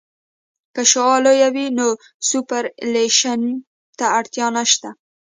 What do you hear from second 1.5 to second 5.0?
وي نو سوپرایلیویشن ته اړتیا نشته